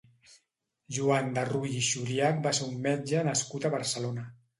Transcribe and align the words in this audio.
Joan 0.95 1.27
de 1.35 1.43
Rull 1.49 1.75
i 1.79 1.83
Xuriach 1.87 2.39
va 2.47 2.53
ser 2.61 2.65
un 2.71 2.79
metge 2.87 3.21
nascut 3.29 3.69
a 3.69 3.73
Barcelona. 3.77 4.25